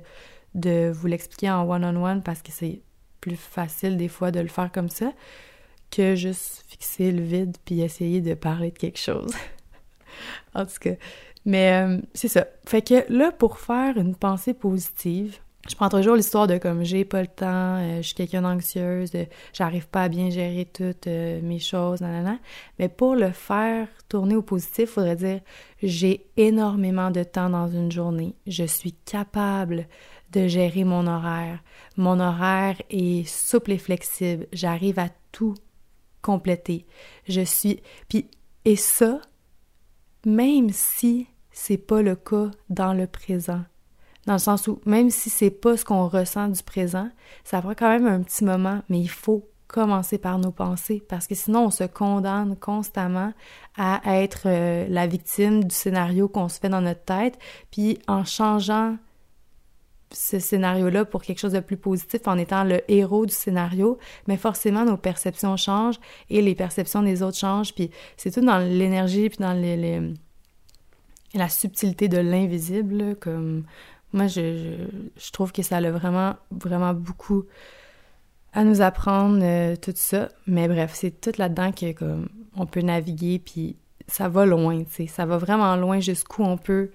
de 0.53 0.91
vous 0.93 1.07
l'expliquer 1.07 1.49
en 1.49 1.67
one-on-one 1.67 2.21
parce 2.21 2.41
que 2.41 2.51
c'est 2.51 2.81
plus 3.21 3.35
facile 3.35 3.97
des 3.97 4.07
fois 4.07 4.31
de 4.31 4.39
le 4.39 4.47
faire 4.47 4.71
comme 4.71 4.89
ça 4.89 5.11
que 5.89 6.15
juste 6.15 6.63
fixer 6.67 7.11
le 7.11 7.21
vide 7.23 7.57
puis 7.65 7.81
essayer 7.81 8.21
de 8.21 8.33
parler 8.33 8.71
de 8.71 8.77
quelque 8.77 8.99
chose. 8.99 9.33
en 10.53 10.65
tout 10.65 10.79
cas, 10.79 10.95
mais 11.45 11.85
euh, 11.85 12.01
c'est 12.13 12.27
ça. 12.27 12.47
Fait 12.65 12.81
que 12.81 13.05
là, 13.09 13.31
pour 13.31 13.59
faire 13.59 13.97
une 13.97 14.15
pensée 14.15 14.53
positive, 14.53 15.37
je 15.67 15.75
prends 15.75 15.89
toujours 15.89 16.15
l'histoire 16.15 16.45
de 16.45 16.57
comme 16.57 16.83
j'ai 16.83 17.05
pas 17.05 17.21
le 17.21 17.27
temps, 17.27 17.77
euh, 17.77 17.97
je 17.97 18.01
suis 18.01 18.15
quelqu'un 18.15 18.43
d'anxieuse, 18.43 19.11
j'arrive 19.53 19.87
pas 19.87 20.03
à 20.03 20.09
bien 20.09 20.29
gérer 20.29 20.65
toutes 20.65 21.07
euh, 21.07 21.39
mes 21.41 21.59
choses, 21.59 22.01
nanana. 22.01 22.37
Mais 22.77 22.89
pour 22.89 23.15
le 23.15 23.31
faire 23.31 23.87
tourner 24.09 24.35
au 24.35 24.41
positif, 24.41 24.81
il 24.81 24.93
faudrait 24.93 25.15
dire 25.15 25.39
j'ai 25.81 26.27
énormément 26.37 27.09
de 27.11 27.23
temps 27.23 27.49
dans 27.49 27.67
une 27.67 27.91
journée, 27.91 28.35
je 28.47 28.63
suis 28.63 28.93
capable 28.93 29.87
de 30.31 30.47
gérer 30.47 30.83
mon 30.83 31.07
horaire. 31.07 31.59
Mon 31.97 32.19
horaire 32.19 32.75
est 32.89 33.27
souple 33.27 33.71
et 33.71 33.77
flexible, 33.77 34.47
j'arrive 34.51 34.99
à 34.99 35.09
tout 35.31 35.55
compléter. 36.21 36.85
Je 37.27 37.41
suis 37.41 37.81
puis 38.07 38.27
et 38.65 38.75
ça 38.75 39.19
même 40.25 40.71
si 40.71 41.27
c'est 41.55 41.77
pas 41.77 42.01
le 42.01 42.15
cas 42.15 42.51
dans 42.69 42.93
le 42.93 43.07
présent. 43.07 43.61
Dans 44.27 44.33
le 44.33 44.39
sens 44.39 44.67
où, 44.67 44.81
même 44.85 45.09
si 45.09 45.29
c'est 45.29 45.49
pas 45.49 45.77
ce 45.77 45.85
qu'on 45.85 46.07
ressent 46.07 46.49
du 46.49 46.61
présent, 46.61 47.09
ça 47.45 47.61
prend 47.61 47.73
quand 47.73 47.87
même 47.87 48.07
un 48.07 48.21
petit 48.21 48.43
moment, 48.43 48.81
mais 48.89 48.99
il 48.99 49.09
faut 49.09 49.47
commencer 49.67 50.17
par 50.17 50.37
nos 50.37 50.51
pensées 50.51 51.01
parce 51.07 51.27
que 51.27 51.33
sinon 51.33 51.65
on 51.65 51.71
se 51.71 51.85
condamne 51.85 52.55
constamment 52.55 53.33
à 53.77 54.01
être 54.21 54.43
euh, 54.45 54.85
la 54.89 55.07
victime 55.07 55.63
du 55.63 55.73
scénario 55.73 56.27
qu'on 56.27 56.49
se 56.49 56.59
fait 56.59 56.69
dans 56.69 56.81
notre 56.81 57.03
tête 57.03 57.39
puis 57.71 57.97
en 58.07 58.23
changeant 58.25 58.97
ce 60.11 60.37
scénario-là 60.39 61.03
pour 61.03 61.23
quelque 61.23 61.39
chose 61.39 61.53
de 61.53 61.59
plus 61.61 61.77
positif 61.77 62.21
en 62.27 62.37
étant 62.37 62.63
le 62.63 62.79
héros 62.89 63.25
du 63.25 63.33
scénario, 63.33 63.97
mais 64.27 64.37
forcément 64.37 64.85
nos 64.85 64.97
perceptions 64.97 65.57
changent 65.57 65.99
et 66.29 66.41
les 66.41 66.53
perceptions 66.53 67.01
des 67.01 67.23
autres 67.23 67.37
changent 67.37 67.73
puis 67.73 67.89
c'est 68.17 68.31
tout 68.31 68.45
dans 68.45 68.59
l'énergie 68.59 69.29
puis 69.29 69.39
dans 69.39 69.53
les, 69.53 69.99
la 71.35 71.49
subtilité 71.49 72.07
de 72.07 72.17
l'invisible 72.17 73.15
comme 73.17 73.63
moi 74.13 74.27
je, 74.27 74.87
je, 75.17 75.31
trouve 75.31 75.51
que 75.51 75.61
ça 75.61 75.77
a 75.77 75.91
vraiment 75.91 76.35
vraiment 76.51 76.93
beaucoup 76.93 77.45
à 78.55 78.63
nous 78.63 78.81
apprendre 78.81 79.39
euh, 79.43 79.75
tout 79.75 79.93
ça. 79.95 80.29
Mais 80.47 80.67
bref, 80.67 80.91
c'est 80.95 81.21
tout 81.21 81.33
là-dedans 81.37 81.71
que 81.71 81.91
comme 81.91 82.29
on 82.55 82.65
peut 82.65 82.81
naviguer, 82.81 83.37
puis 83.37 83.75
ça 84.07 84.29
va 84.29 84.45
loin, 84.45 84.83
tu 84.83 84.91
sais. 84.91 85.07
Ça 85.07 85.25
va 85.25 85.37
vraiment 85.37 85.75
loin 85.75 85.99
jusqu'où 85.99 86.43
on 86.43 86.57
peut 86.57 86.89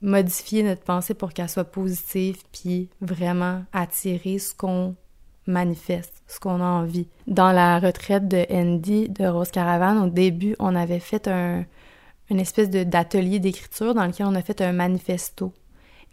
modifier 0.00 0.62
notre 0.62 0.82
pensée 0.82 1.14
pour 1.14 1.32
qu'elle 1.32 1.48
soit 1.48 1.64
positive, 1.64 2.38
puis 2.52 2.88
vraiment 3.00 3.64
attirer 3.72 4.38
ce 4.38 4.54
qu'on 4.54 4.96
manifeste, 5.46 6.22
ce 6.26 6.40
qu'on 6.40 6.60
a 6.60 6.64
envie. 6.64 7.08
Dans 7.26 7.52
la 7.52 7.78
retraite 7.78 8.28
de 8.28 8.46
Andy 8.50 9.08
de 9.08 9.26
Rose 9.26 9.50
Caravane, 9.50 9.98
au 9.98 10.08
début, 10.08 10.56
on 10.58 10.74
avait 10.74 11.00
fait 11.00 11.28
un, 11.28 11.64
une 12.30 12.40
espèce 12.40 12.70
d'atelier 12.70 13.38
d'écriture 13.38 13.94
dans 13.94 14.06
lequel 14.06 14.26
on 14.26 14.34
a 14.34 14.42
fait 14.42 14.60
un 14.60 14.72
manifesto. 14.72 15.52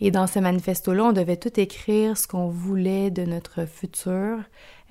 Et 0.02 0.12
dans 0.12 0.28
ce 0.28 0.40
manifesto-là, 0.40 1.06
on 1.06 1.14
devait 1.14 1.38
tout 1.38 1.58
écrire 1.60 2.18
ce 2.18 2.28
qu'on 2.28 2.50
voulait 2.50 3.12
de 3.12 3.24
notre 3.24 3.66
futur, 3.66 4.40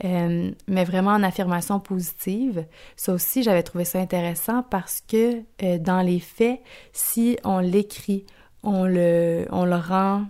euh, 0.03 0.51
mais 0.67 0.85
vraiment 0.85 1.11
en 1.11 1.23
affirmation 1.23 1.79
positive. 1.79 2.65
Ça 2.97 3.13
aussi, 3.13 3.43
j'avais 3.43 3.63
trouvé 3.63 3.85
ça 3.85 3.99
intéressant 3.99 4.63
parce 4.63 5.03
que 5.03 5.43
euh, 5.63 5.79
dans 5.79 6.01
les 6.01 6.21
faits, 6.21 6.61
si 6.93 7.39
on 7.45 7.59
l'écrit, 7.59 8.25
on 8.63 8.87
le, 8.87 9.47
on 9.51 9.67
le 9.67 9.77
rend 9.77 10.25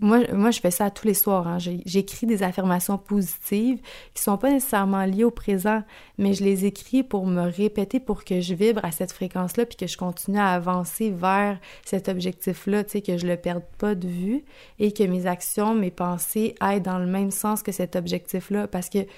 moi, 0.00 0.20
moi, 0.32 0.50
je 0.50 0.60
fais 0.60 0.70
ça 0.70 0.90
tous 0.90 1.06
les 1.06 1.14
soirs. 1.14 1.46
Hein. 1.46 1.58
J'écris 1.58 2.26
des 2.26 2.42
affirmations 2.42 2.98
positives 2.98 3.80
qui 4.14 4.22
sont 4.22 4.36
pas 4.36 4.50
nécessairement 4.50 5.04
liées 5.04 5.24
au 5.24 5.30
présent, 5.30 5.82
mais 6.18 6.32
je 6.34 6.44
les 6.44 6.64
écris 6.64 7.02
pour 7.02 7.26
me 7.26 7.42
répéter, 7.42 8.00
pour 8.00 8.24
que 8.24 8.40
je 8.40 8.54
vibre 8.54 8.84
à 8.84 8.92
cette 8.92 9.12
fréquence-là, 9.12 9.66
puis 9.66 9.76
que 9.76 9.86
je 9.86 9.96
continue 9.96 10.38
à 10.38 10.48
avancer 10.48 11.10
vers 11.10 11.58
cet 11.84 12.08
objectif-là, 12.08 12.84
que 12.84 13.18
je 13.18 13.26
le 13.26 13.36
perde 13.36 13.64
pas 13.78 13.94
de 13.94 14.08
vue 14.08 14.44
et 14.78 14.92
que 14.92 15.02
mes 15.02 15.26
actions, 15.26 15.74
mes 15.74 15.90
pensées 15.90 16.54
aillent 16.60 16.80
dans 16.80 16.98
le 16.98 17.06
même 17.06 17.30
sens 17.30 17.62
que 17.62 17.72
cet 17.72 17.96
objectif-là. 17.96 18.66
Parce 18.66 18.88
que, 18.88 19.02
tu 19.02 19.08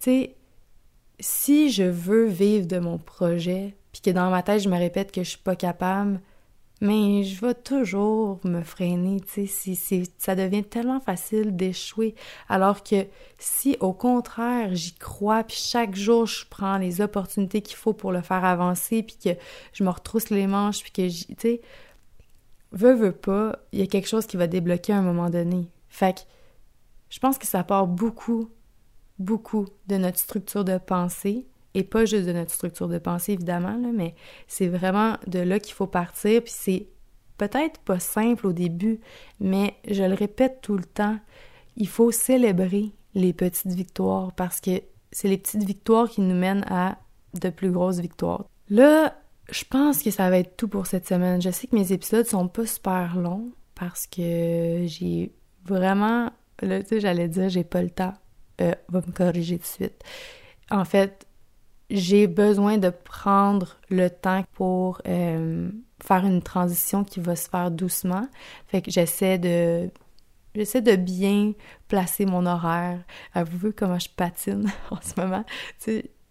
sais, 0.00 0.34
si 1.20 1.70
je 1.70 1.84
veux 1.84 2.26
vivre 2.26 2.66
de 2.66 2.78
mon 2.78 2.98
projet, 2.98 3.74
puis 3.92 4.02
que 4.02 4.10
dans 4.10 4.30
ma 4.30 4.42
tête, 4.42 4.60
je 4.60 4.68
me 4.68 4.76
répète 4.76 5.12
que 5.12 5.22
je 5.22 5.30
suis 5.30 5.38
pas 5.38 5.56
capable, 5.56 6.20
mais 6.84 7.24
je 7.24 7.40
vais 7.40 7.54
toujours 7.54 8.40
me 8.44 8.60
freiner, 8.60 9.18
tu 9.20 9.46
sais, 9.46 10.02
ça 10.18 10.36
devient 10.36 10.62
tellement 10.62 11.00
facile 11.00 11.56
d'échouer, 11.56 12.14
alors 12.46 12.82
que 12.82 13.06
si 13.38 13.78
au 13.80 13.94
contraire 13.94 14.74
j'y 14.74 14.92
crois, 14.92 15.44
puis 15.44 15.56
chaque 15.56 15.94
jour 15.94 16.26
je 16.26 16.44
prends 16.46 16.76
les 16.76 17.00
opportunités 17.00 17.62
qu'il 17.62 17.76
faut 17.76 17.94
pour 17.94 18.12
le 18.12 18.20
faire 18.20 18.44
avancer, 18.44 19.02
puis 19.02 19.16
que 19.16 19.30
je 19.72 19.82
me 19.82 19.88
retrousse 19.88 20.28
les 20.28 20.46
manches, 20.46 20.82
puis 20.82 20.92
que, 20.92 21.08
tu 21.08 21.34
sais, 21.38 21.62
veux, 22.72 22.92
veux 22.92 23.12
pas, 23.12 23.58
il 23.72 23.80
y 23.80 23.82
a 23.82 23.86
quelque 23.86 24.08
chose 24.08 24.26
qui 24.26 24.36
va 24.36 24.46
débloquer 24.46 24.92
à 24.92 24.98
un 24.98 25.02
moment 25.02 25.30
donné. 25.30 25.70
Fait 25.88 26.18
que 26.18 26.20
je 27.08 27.18
pense 27.18 27.38
que 27.38 27.46
ça 27.46 27.64
part 27.64 27.86
beaucoup, 27.86 28.50
beaucoup 29.18 29.64
de 29.86 29.96
notre 29.96 30.18
structure 30.18 30.66
de 30.66 30.76
pensée, 30.76 31.46
et 31.74 31.82
pas 31.82 32.04
juste 32.04 32.26
de 32.26 32.32
notre 32.32 32.52
structure 32.52 32.88
de 32.88 32.98
pensée, 32.98 33.32
évidemment, 33.32 33.76
là, 33.76 33.88
mais 33.92 34.14
c'est 34.46 34.68
vraiment 34.68 35.16
de 35.26 35.40
là 35.40 35.58
qu'il 35.58 35.74
faut 35.74 35.86
partir, 35.86 36.42
puis 36.42 36.52
c'est 36.54 36.86
peut-être 37.36 37.80
pas 37.80 37.98
simple 37.98 38.46
au 38.46 38.52
début, 38.52 39.00
mais 39.40 39.74
je 39.88 40.04
le 40.04 40.14
répète 40.14 40.60
tout 40.62 40.76
le 40.76 40.84
temps, 40.84 41.18
il 41.76 41.88
faut 41.88 42.12
célébrer 42.12 42.92
les 43.14 43.32
petites 43.32 43.72
victoires 43.72 44.32
parce 44.32 44.60
que 44.60 44.82
c'est 45.12 45.28
les 45.28 45.38
petites 45.38 45.64
victoires 45.64 46.08
qui 46.08 46.20
nous 46.20 46.34
mènent 46.34 46.64
à 46.68 46.98
de 47.34 47.50
plus 47.50 47.70
grosses 47.70 47.98
victoires. 47.98 48.44
Là, 48.68 49.16
je 49.50 49.64
pense 49.64 50.02
que 50.02 50.10
ça 50.10 50.30
va 50.30 50.38
être 50.38 50.56
tout 50.56 50.68
pour 50.68 50.86
cette 50.86 51.06
semaine. 51.06 51.40
Je 51.40 51.50
sais 51.50 51.66
que 51.66 51.76
mes 51.76 51.92
épisodes 51.92 52.26
sont 52.26 52.48
pas 52.48 52.66
super 52.66 53.16
longs 53.16 53.50
parce 53.74 54.06
que 54.06 54.84
j'ai 54.86 55.32
vraiment... 55.64 56.30
Là, 56.62 56.82
tu 56.82 56.88
sais, 56.88 57.00
j'allais 57.00 57.28
dire 57.28 57.48
j'ai 57.48 57.64
pas 57.64 57.82
le 57.82 57.90
temps. 57.90 58.14
Euh, 58.60 58.74
va 58.88 59.00
me 59.00 59.12
corriger 59.12 59.56
tout 59.58 59.64
de 59.64 59.66
suite. 59.66 60.02
En 60.70 60.84
fait, 60.84 61.26
j'ai 61.94 62.26
besoin 62.26 62.78
de 62.78 62.90
prendre 62.90 63.76
le 63.88 64.08
temps 64.10 64.44
pour 64.52 65.00
euh, 65.06 65.70
faire 66.02 66.26
une 66.26 66.42
transition 66.42 67.04
qui 67.04 67.20
va 67.20 67.36
se 67.36 67.48
faire 67.48 67.70
doucement. 67.70 68.28
Fait 68.66 68.82
que 68.82 68.90
j'essaie 68.90 69.38
de 69.38 69.90
j'essaie 70.54 70.82
de 70.82 70.96
bien 70.96 71.52
placer 71.88 72.26
mon 72.26 72.46
horaire. 72.46 73.00
Vous 73.34 73.72
comment 73.72 73.98
je 73.98 74.08
patine 74.08 74.70
en 74.90 74.98
ce 75.00 75.20
moment? 75.20 75.44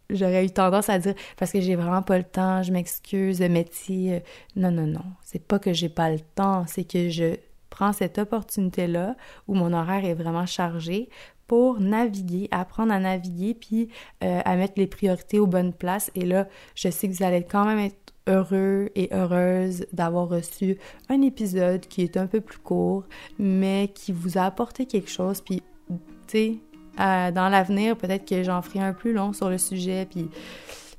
J'aurais 0.10 0.46
eu 0.46 0.50
tendance 0.52 0.90
à 0.90 1.00
dire 1.00 1.16
parce 1.38 1.52
que 1.52 1.62
j'ai 1.62 1.76
vraiment 1.76 2.04
pas 2.04 2.18
le 2.18 2.24
temps, 2.24 2.62
je 2.62 2.72
m'excuse, 2.72 3.42
métier. 3.42 4.16
Euh, 4.16 4.20
non, 4.56 4.72
non, 4.72 4.86
non. 4.86 5.06
C'est 5.24 5.46
pas 5.46 5.60
que 5.60 5.74
j'ai 5.74 5.90
pas 5.90 6.12
le 6.12 6.20
temps, 6.20 6.66
c'est 6.68 6.84
que 6.84 7.10
je 7.10 7.38
prends 7.70 7.94
cette 7.94 8.20
opportunité-là 8.20 9.16
où 9.48 9.56
mon 9.56 9.74
horaire 9.74 10.06
est 10.06 10.14
vraiment 10.14 10.46
chargé 10.46 11.10
pour 11.48 11.80
naviguer, 11.80 12.48
apprendre 12.52 12.94
à 12.94 13.00
naviguer, 13.00 13.54
puis 13.54 13.90
euh, 14.24 14.42
à 14.44 14.56
mettre 14.56 14.74
les 14.78 14.88
priorités 14.88 15.40
aux 15.40 15.48
bonnes 15.48 15.74
places. 15.74 16.12
Et 16.16 16.26
là, 16.26 16.48
je 16.76 16.90
sais 16.90 17.08
que 17.08 17.14
vous 17.14 17.24
allez 17.24 17.44
quand 17.44 17.66
même 17.66 17.80
être 17.80 18.14
heureux 18.28 18.90
et 18.96 19.10
heureuse 19.12 19.86
d'avoir 19.92 20.30
reçu 20.30 20.78
un 21.10 21.22
épisode 21.22 21.82
qui 21.88 22.02
est 22.02 22.18
un 22.18 22.28
peu 22.28 22.42
plus 22.42 22.60
court, 22.60 23.04
mais 23.38 23.92
qui 23.94 24.12
vous 24.12 24.38
a 24.38 24.44
apporté 24.44 24.86
quelque 24.86 25.10
chose. 25.10 25.42
Puis, 25.42 25.62
tu 25.90 25.98
sais, 26.28 26.56
dans 26.98 27.50
l'avenir, 27.52 27.98
peut-être 27.98 28.28
que 28.28 28.44
j'en 28.44 28.62
ferai 28.62 28.80
un 28.80 28.94
plus 28.94 29.14
long 29.14 29.34
sur 29.34 29.50
le 29.50 29.58
sujet, 29.58 30.08
puis 30.10 30.30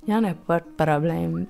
il 0.07 0.11
n'y 0.11 0.15
en 0.15 0.25
a 0.25 0.35
pas 0.35 0.61
de 0.61 0.67
problème. 0.77 1.47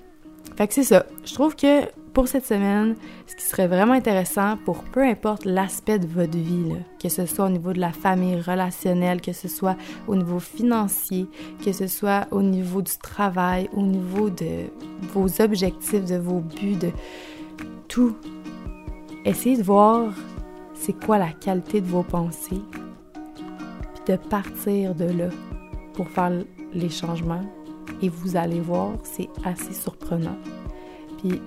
Fait 0.55 0.67
que 0.67 0.73
c'est 0.73 0.83
ça. 0.83 1.05
Je 1.25 1.33
trouve 1.33 1.55
que 1.55 1.81
pour 2.15 2.29
cette 2.29 2.45
semaine, 2.45 2.95
ce 3.27 3.35
qui 3.35 3.43
serait 3.43 3.67
vraiment 3.67 3.91
intéressant 3.91 4.55
pour 4.63 4.85
peu 4.85 5.03
importe 5.03 5.43
l'aspect 5.43 5.99
de 5.99 6.07
votre 6.07 6.37
vie, 6.37 6.71
que 6.97 7.09
ce 7.09 7.25
soit 7.25 7.45
au 7.45 7.49
niveau 7.49 7.73
de 7.73 7.81
la 7.81 7.91
famille 7.91 8.39
relationnelle, 8.39 9.19
que 9.19 9.33
ce 9.33 9.49
soit 9.49 9.75
au 10.07 10.15
niveau 10.15 10.39
financier, 10.39 11.27
que 11.63 11.73
ce 11.73 11.87
soit 11.87 12.25
au 12.31 12.41
niveau 12.41 12.81
du 12.81 12.97
travail, 13.03 13.69
au 13.73 13.81
niveau 13.81 14.29
de 14.29 14.69
vos 15.13 15.41
objectifs, 15.41 16.05
de 16.05 16.15
vos 16.15 16.39
buts, 16.39 16.77
de 16.77 16.91
tout. 17.89 18.15
Essayez 19.25 19.57
de 19.57 19.63
voir 19.63 20.13
c'est 20.73 20.93
quoi 20.93 21.17
la 21.17 21.33
qualité 21.33 21.81
de 21.81 21.87
vos 21.87 22.03
pensées, 22.03 22.61
puis 23.11 24.03
de 24.07 24.15
partir 24.15 24.95
de 24.95 25.05
là 25.05 25.29
pour 25.93 26.07
faire 26.07 26.31
les 26.73 26.89
changements. 26.89 27.43
Et 28.01 28.07
vous 28.07 28.37
allez 28.37 28.61
voir, 28.61 28.93
c'est 29.03 29.29
assez 29.43 29.73
surprenant. 29.73 30.37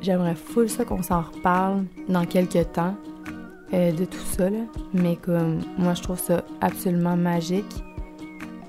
J'aimerais 0.02 0.35
full 0.35 0.68
ça 0.68 0.85
qu'on 0.85 1.02
s'en 1.02 1.23
reparle 1.23 1.85
dans 2.08 2.25
quelques 2.25 2.73
temps 2.73 2.94
euh, 3.73 3.92
de 3.92 4.04
tout 4.04 4.18
ça. 4.37 4.49
Mais 4.92 5.16
comme 5.16 5.61
moi, 5.76 5.94
je 5.94 6.02
trouve 6.02 6.18
ça 6.18 6.44
absolument 6.61 7.16
magique. 7.16 7.85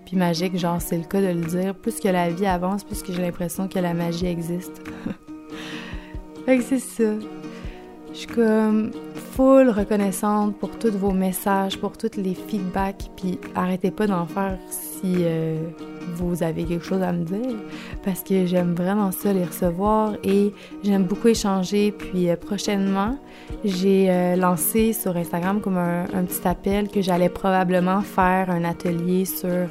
Puis 0.06 0.18
magique, 0.18 0.58
genre, 0.58 0.82
c'est 0.82 0.98
le 0.98 1.04
cas 1.04 1.22
de 1.22 1.28
le 1.28 1.46
dire. 1.46 1.76
Plus 1.76 2.00
que 2.00 2.08
la 2.08 2.30
vie 2.30 2.46
avance, 2.46 2.84
plus 2.84 3.02
que 3.04 3.14
j'ai 3.14 3.22
l'impression 3.22 3.68
que 3.68 3.80
la 3.80 3.94
magie 3.94 4.28
existe. 4.28 4.82
fait 6.46 6.58
que 6.58 6.64
c'est 6.64 6.80
ça. 6.80 7.14
Je 8.12 8.18
suis 8.18 8.28
comme 8.28 8.92
full 9.34 9.70
reconnaissante 9.70 10.58
pour 10.58 10.72
tous 10.78 10.92
vos 10.92 11.12
messages, 11.12 11.78
pour 11.80 11.96
tous 11.96 12.18
les 12.18 12.34
feedbacks, 12.34 13.10
puis 13.16 13.40
arrêtez 13.56 13.92
pas 13.92 14.08
d'en 14.08 14.26
faire 14.26 14.58
si 15.00 15.16
euh, 15.20 15.58
vous 16.16 16.44
avez 16.44 16.64
quelque 16.64 16.86
chose 16.86 17.02
à 17.02 17.12
me 17.12 17.24
dire, 17.24 17.56
parce 18.04 18.22
que 18.22 18.46
j'aime 18.46 18.74
vraiment 18.74 19.12
ça 19.12 19.34
les 19.34 19.46
recevoir 19.46 20.14
et 20.24 20.54
j'aime 20.84 21.04
beaucoup 21.04 21.28
échanger. 21.28 21.92
Puis 21.92 22.30
euh, 22.30 22.36
prochainement, 22.36 23.18
j'ai 23.64 24.10
euh, 24.10 24.36
lancé 24.36 24.94
sur 24.94 25.16
Instagram 25.16 25.62
comme 25.62 25.78
un, 25.78 26.06
petit 26.24 26.48
appel 26.48 26.90
que 26.90 27.02
j'allais 27.02 27.30
probablement 27.30 28.02
faire 28.02 28.50
un 28.50 28.64
atelier 28.64 29.26
sur 29.26 29.68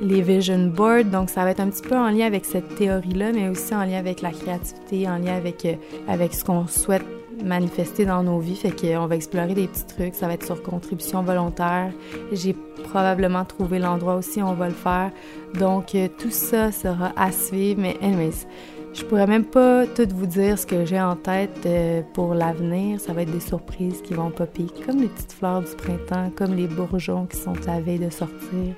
les 0.00 0.22
vision 0.22 0.66
boards. 0.68 1.04
Donc 1.04 1.30
ça 1.30 1.44
va 1.44 1.50
être 1.50 1.60
un 1.60 1.68
petit 1.68 1.82
peu 1.82 1.96
en 1.96 2.10
lien 2.10 2.26
avec 2.26 2.44
cette 2.44 2.74
théorie-là, 2.76 3.32
mais 3.32 3.48
aussi 3.48 3.74
en 3.74 3.84
lien 3.84 3.98
avec 3.98 4.22
la 4.22 4.30
créativité, 4.30 5.08
en 5.08 5.18
lien 5.18 5.34
avec, 5.34 5.66
avec 6.08 6.34
ce 6.34 6.44
qu'on 6.44 6.66
souhaite 6.66 7.04
manifester 7.42 8.04
dans 8.04 8.22
nos 8.22 8.38
vies. 8.38 8.56
Fait 8.56 8.70
qu'on 8.70 9.06
va 9.06 9.16
explorer 9.16 9.54
des 9.54 9.66
petits 9.66 9.86
trucs. 9.86 10.14
Ça 10.14 10.26
va 10.26 10.34
être 10.34 10.46
sur 10.46 10.62
contribution 10.62 11.22
volontaire. 11.22 11.92
J'ai 12.32 12.54
probablement 12.84 13.44
trouvé 13.44 13.78
l'endroit 13.78 14.16
aussi 14.16 14.42
où 14.42 14.46
on 14.46 14.54
va 14.54 14.68
le 14.68 14.74
faire. 14.74 15.10
Donc, 15.58 15.94
euh, 15.94 16.08
tout 16.18 16.30
ça 16.30 16.72
sera 16.72 17.12
à 17.16 17.32
suivre. 17.32 17.80
Mais 17.80 17.96
anyways, 18.02 18.46
je 18.94 19.02
pourrais 19.04 19.26
même 19.26 19.44
pas 19.44 19.86
tout 19.86 20.08
vous 20.14 20.26
dire 20.26 20.58
ce 20.58 20.66
que 20.66 20.84
j'ai 20.84 21.00
en 21.00 21.16
tête 21.16 21.66
euh, 21.66 22.02
pour 22.12 22.34
l'avenir. 22.34 23.00
Ça 23.00 23.12
va 23.12 23.22
être 23.22 23.32
des 23.32 23.40
surprises 23.40 24.00
qui 24.02 24.14
vont 24.14 24.30
popper, 24.30 24.66
comme 24.86 25.00
les 25.00 25.08
petites 25.08 25.32
fleurs 25.32 25.62
du 25.62 25.74
printemps, 25.76 26.30
comme 26.36 26.54
les 26.54 26.68
bourgeons 26.68 27.26
qui 27.26 27.36
sont 27.36 27.56
à 27.68 27.80
veille 27.80 27.98
de 27.98 28.10
sortir. 28.10 28.74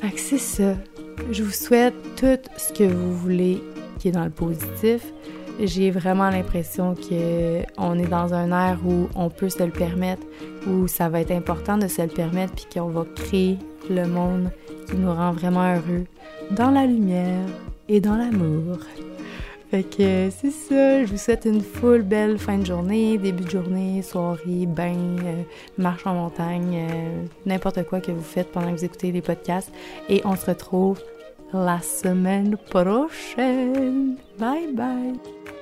Fait 0.00 0.10
que 0.10 0.20
c'est 0.20 0.38
ça. 0.38 0.74
Je 1.30 1.42
vous 1.44 1.52
souhaite 1.52 1.94
tout 2.16 2.50
ce 2.56 2.72
que 2.72 2.84
vous 2.84 3.14
voulez 3.16 3.62
qui 3.98 4.08
est 4.08 4.12
dans 4.12 4.24
le 4.24 4.30
positif. 4.30 5.12
J'ai 5.60 5.90
vraiment 5.90 6.30
l'impression 6.30 6.94
qu'on 6.94 7.98
est 7.98 8.08
dans 8.08 8.34
un 8.34 8.50
air 8.50 8.78
où 8.84 9.08
on 9.14 9.30
peut 9.30 9.48
se 9.48 9.62
le 9.62 9.70
permettre, 9.70 10.22
où 10.66 10.88
ça 10.88 11.08
va 11.08 11.20
être 11.20 11.30
important 11.30 11.78
de 11.78 11.86
se 11.86 12.02
le 12.02 12.08
permettre, 12.08 12.54
puis 12.54 12.66
qu'on 12.74 12.88
va 12.88 13.04
créer 13.14 13.58
le 13.88 14.06
monde 14.06 14.50
qui 14.88 14.96
nous 14.96 15.12
rend 15.12 15.32
vraiment 15.32 15.74
heureux 15.74 16.04
dans 16.50 16.70
la 16.70 16.86
lumière 16.86 17.46
et 17.88 18.00
dans 18.00 18.16
l'amour. 18.16 18.78
Fait 19.70 19.82
que 19.82 20.30
c'est 20.30 20.50
ça, 20.50 21.04
je 21.04 21.10
vous 21.10 21.18
souhaite 21.18 21.46
une 21.46 21.62
full 21.62 22.02
belle 22.02 22.38
fin 22.38 22.58
de 22.58 22.66
journée, 22.66 23.18
début 23.18 23.44
de 23.44 23.50
journée, 23.50 24.02
soirée, 24.02 24.66
bain, 24.66 24.94
euh, 25.24 25.42
marche 25.78 26.06
en 26.06 26.14
montagne, 26.14 26.86
euh, 26.90 27.24
n'importe 27.46 27.82
quoi 27.84 28.00
que 28.00 28.12
vous 28.12 28.22
faites 28.22 28.52
pendant 28.52 28.72
que 28.72 28.78
vous 28.78 28.84
écoutez 28.84 29.10
les 29.10 29.22
podcasts. 29.22 29.72
Et 30.08 30.20
on 30.24 30.36
se 30.36 30.46
retrouve 30.46 31.00
la 31.54 31.80
semaine 31.80 32.56
prochaine. 32.70 34.16
Bye 34.38 34.72
bye! 34.74 35.53